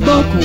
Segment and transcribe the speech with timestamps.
[0.00, 0.38] сбоку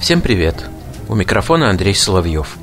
[0.00, 0.64] Всем привет!
[1.08, 2.56] У микрофона Андрей Соловьев.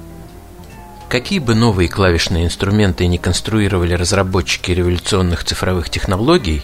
[1.09, 6.63] Какие бы новые клавишные инструменты не конструировали разработчики революционных цифровых технологий,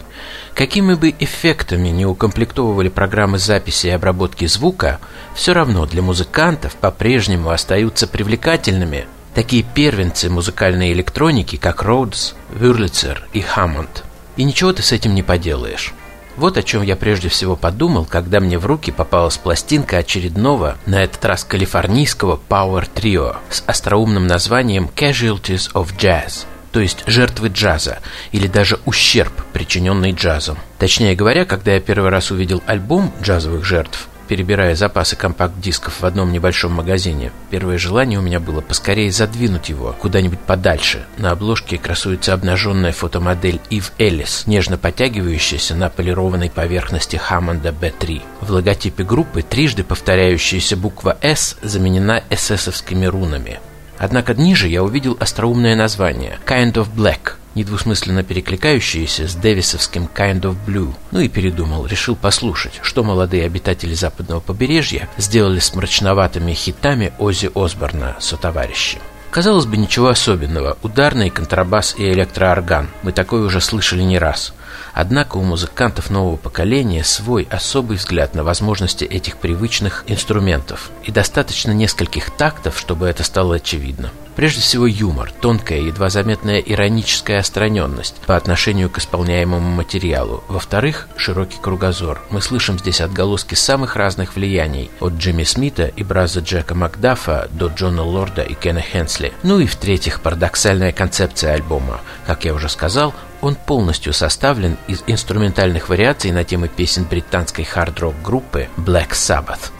[0.55, 4.99] какими бы эффектами не укомплектовывали программы записи и обработки звука,
[5.35, 13.41] все равно для музыкантов по-прежнему остаются привлекательными такие первенцы музыкальной электроники, как Rhodes, Wurlitzer и
[13.41, 14.03] Hammond.
[14.37, 15.93] И ничего ты с этим не поделаешь.
[16.37, 21.03] Вот о чем я прежде всего подумал, когда мне в руки попалась пластинка очередного, на
[21.03, 27.99] этот раз калифорнийского Power Trio с остроумным названием Casualties of Jazz, то есть жертвы джаза,
[28.31, 30.57] или даже ущерб, причиненный джазом.
[30.79, 36.31] Точнее говоря, когда я первый раз увидел альбом джазовых жертв, перебирая запасы компакт-дисков в одном
[36.31, 37.33] небольшом магазине.
[37.49, 41.05] Первое желание у меня было поскорее задвинуть его куда-нибудь подальше.
[41.17, 48.21] На обложке красуется обнаженная фотомодель Ив Эллис, нежно подтягивающаяся на полированной поверхности Hammond B3.
[48.39, 53.59] В логотипе группы трижды повторяющаяся буква «С» заменена эсэсовскими рунами.
[53.97, 60.57] Однако ниже я увидел остроумное название «Kind of Black», недвусмысленно перекликающиеся с дэвисовским «Kind of
[60.65, 60.93] Blue».
[61.11, 67.51] Ну и передумал, решил послушать, что молодые обитатели западного побережья сделали с мрачноватыми хитами Оззи
[67.55, 68.99] Осборна сотоварищи.
[69.31, 70.77] Казалось бы, ничего особенного.
[70.83, 72.89] Ударный, контрабас и электроорган.
[73.01, 74.53] Мы такое уже слышали не раз.
[74.93, 80.91] Однако у музыкантов нового поколения свой особый взгляд на возможности этих привычных инструментов.
[81.03, 84.11] И достаточно нескольких тактов, чтобы это стало очевидно.
[84.35, 90.43] Прежде всего юмор, тонкая, едва заметная ироническая остраненность по отношению к исполняемому материалу.
[90.47, 92.21] Во-вторых, широкий кругозор.
[92.29, 97.67] Мы слышим здесь отголоски самых разных влияний, от Джимми Смита и браза Джека Макдафа до
[97.67, 99.33] Джона Лорда и Кена Хенсли.
[99.43, 101.99] Ну и в-третьих, парадоксальная концепция альбома.
[102.25, 108.15] Как я уже сказал, он полностью составлен из инструментальных вариаций на темы песен британской хард-рок
[108.21, 109.71] группы Black Sabbath.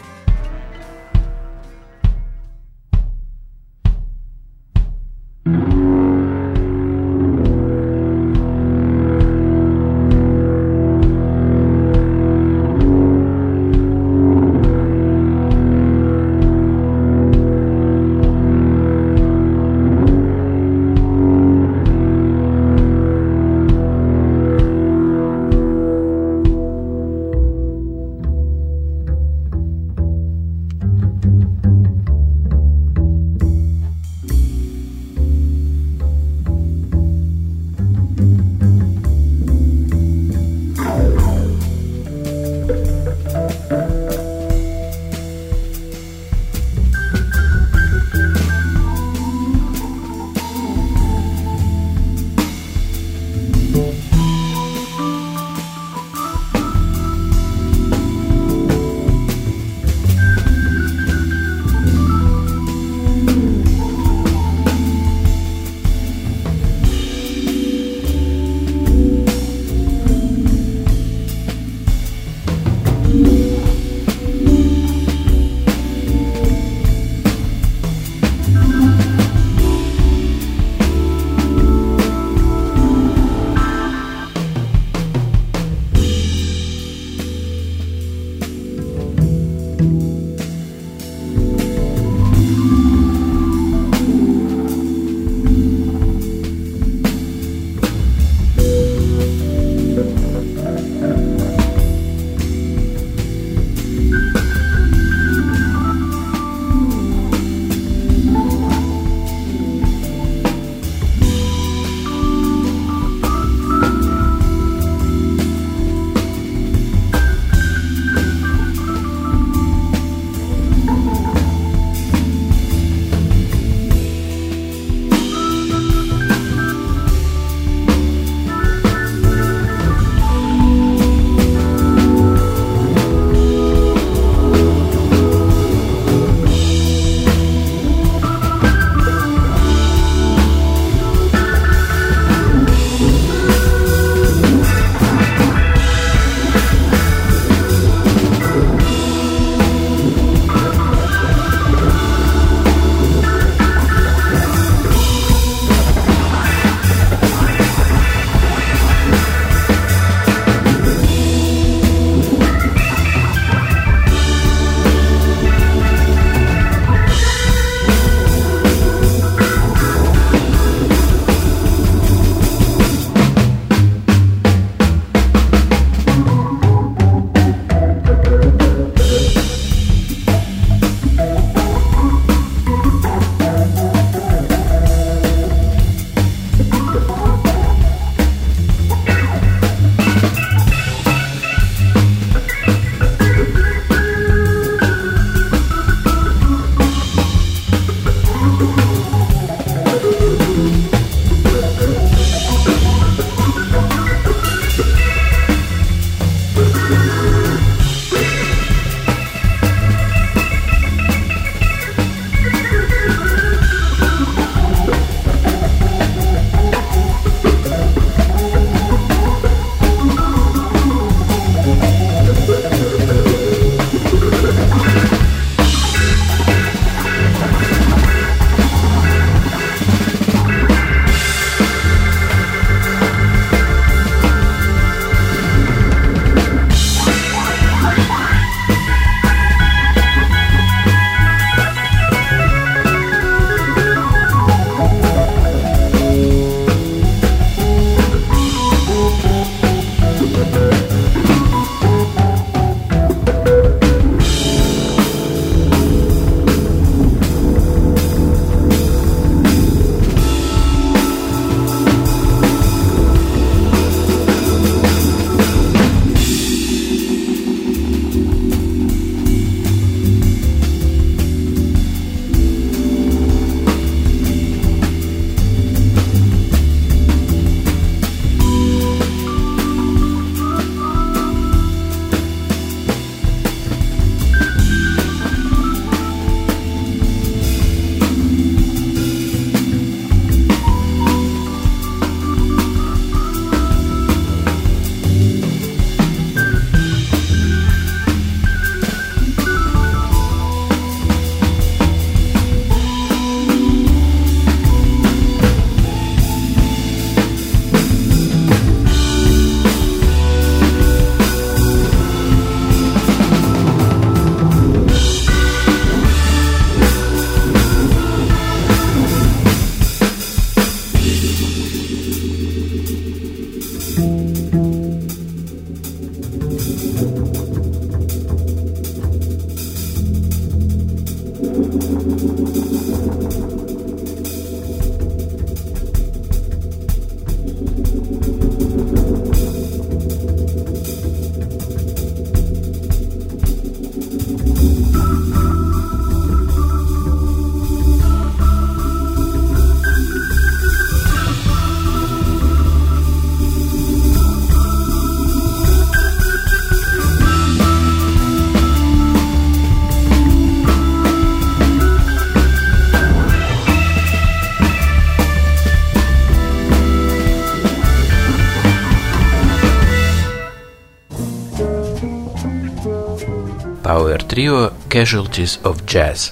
[374.32, 376.32] Trio Casualties of Jazz.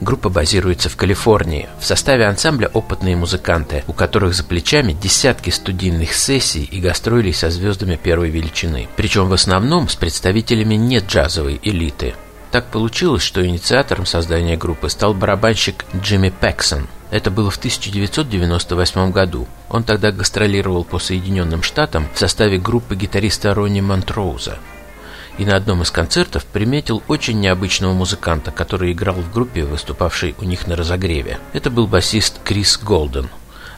[0.00, 1.68] Группа базируется в Калифорнии.
[1.78, 7.50] В составе ансамбля опытные музыканты, у которых за плечами десятки студийных сессий и гастролей со
[7.50, 8.88] звездами первой величины.
[8.96, 12.14] Причем в основном с представителями не джазовой элиты.
[12.52, 16.88] Так получилось, что инициатором создания группы стал барабанщик Джимми Пэксон.
[17.10, 19.46] Это было в 1998 году.
[19.68, 24.56] Он тогда гастролировал по Соединенным Штатам в составе группы гитариста Ронни Монтроуза
[25.38, 30.44] и на одном из концертов приметил очень необычного музыканта, который играл в группе, выступавшей у
[30.44, 31.38] них на разогреве.
[31.52, 33.28] Это был басист Крис Голден.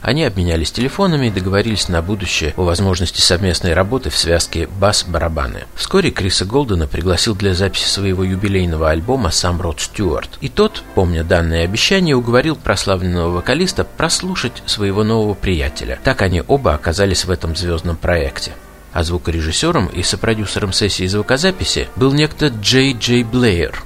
[0.01, 5.65] Они обменялись телефонами и договорились на будущее о возможности совместной работы в связке бас-барабаны.
[5.75, 10.37] Вскоре Криса Голдена пригласил для записи своего юбилейного альбома сам Род Стюарт.
[10.41, 15.99] И тот, помня данное обещание, уговорил прославленного вокалиста прослушать своего нового приятеля.
[16.03, 18.53] Так они оба оказались в этом звездном проекте
[18.93, 23.83] а звукорежиссером и сопродюсером сессии звукозаписи был некто Джей Джей Блеер.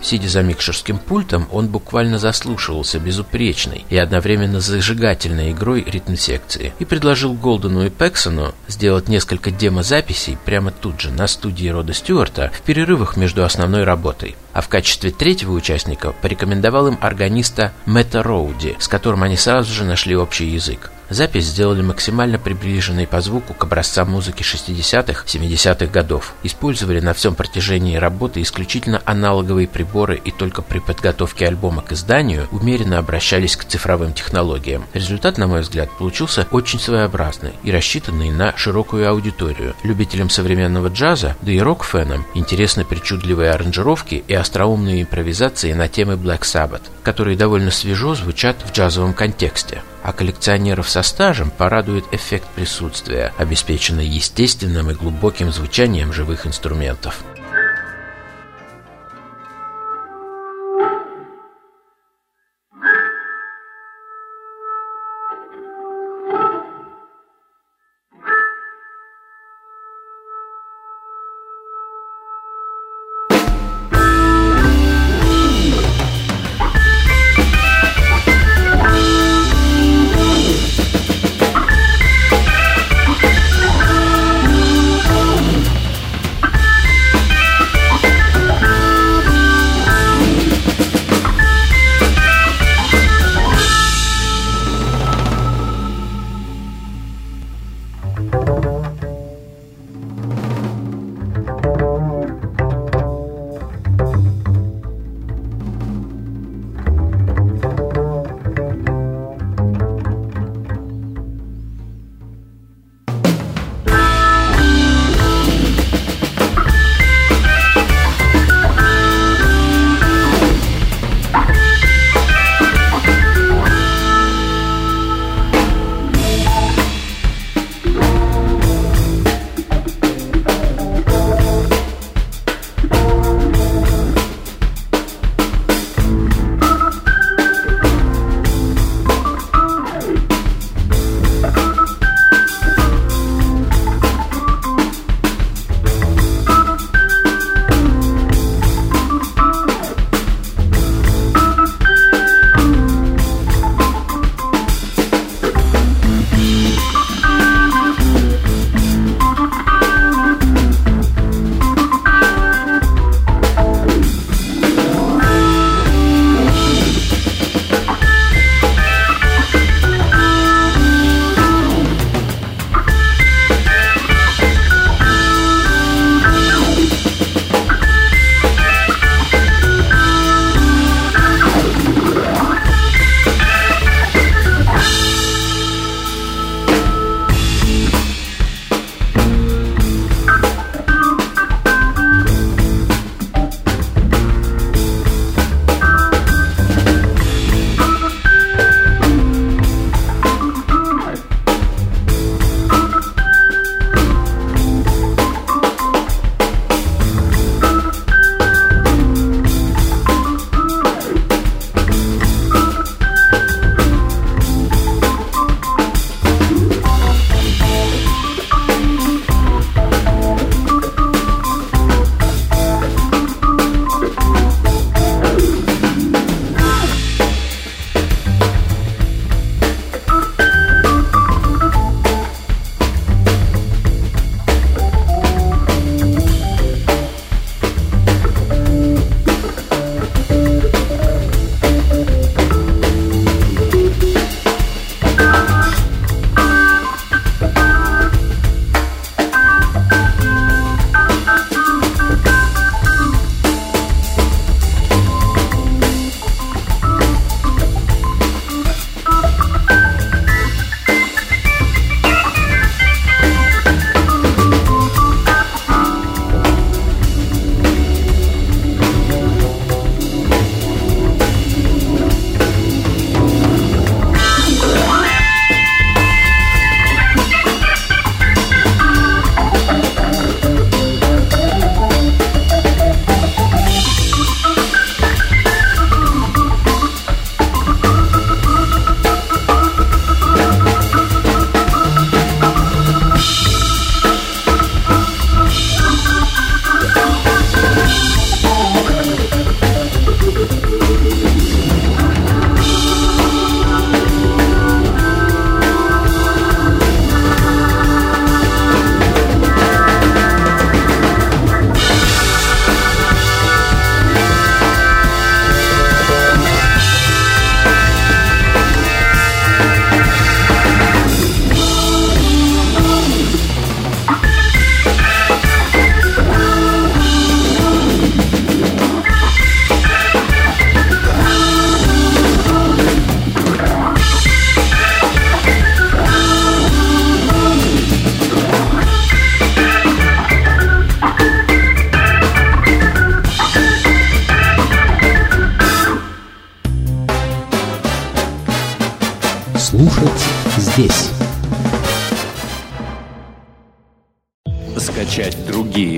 [0.00, 7.34] Сидя за микшерским пультом, он буквально заслушивался безупречной и одновременно зажигательной игрой ритм-секции и предложил
[7.34, 13.16] Голдену и Пексону сделать несколько демозаписей прямо тут же на студии Рода Стюарта в перерывах
[13.16, 14.36] между основной работой.
[14.52, 19.84] А в качестве третьего участника порекомендовал им органиста Мэтта Роуди, с которым они сразу же
[19.84, 20.92] нашли общий язык.
[21.10, 26.34] Запись сделали максимально приближенной по звуку к образцам музыки 60-х, 70-х годов.
[26.42, 32.46] Использовали на всем протяжении работы исключительно аналоговые приборы и только при подготовке альбома к изданию
[32.50, 34.84] умеренно обращались к цифровым технологиям.
[34.92, 39.74] Результат, на мой взгляд, получился очень своеобразный и рассчитанный на широкую аудиторию.
[39.84, 46.40] Любителям современного джаза, да и рок-фенам интересны причудливые аранжировки и остроумные импровизации на темы Black
[46.40, 53.34] Sabbath, которые довольно свежо звучат в джазовом контексте а коллекционеров со стажем порадует эффект присутствия,
[53.36, 57.22] обеспеченный естественным и глубоким звучанием живых инструментов.